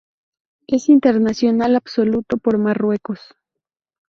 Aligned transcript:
Es 0.65 0.89
internacional 0.89 1.75
absoluto 1.75 2.37
por 2.37 2.57
Marruecos. 2.57 3.19